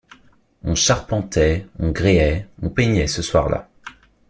[0.63, 3.69] On charpentait, on gréait, on peignait Ce soir-là